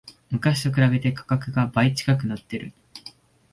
[0.31, 2.73] 昔と比べて価格が倍近くなってる